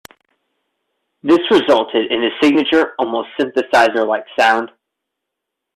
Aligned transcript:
This 1.21 1.37
resulted 1.51 2.11
in 2.11 2.23
his 2.23 2.31
signature, 2.41 2.95
almost 2.97 3.29
synthesizer-like 3.39 4.25
sound. 4.35 4.71